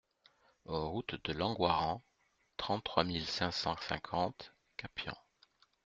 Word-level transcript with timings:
Route 0.65 1.23
de 1.25 1.31
Langoiran, 1.33 2.01
trente-trois 2.57 3.03
mille 3.03 3.27
cinq 3.27 3.51
cent 3.51 3.75
cinquante 3.87 4.55
Capian 4.75 5.13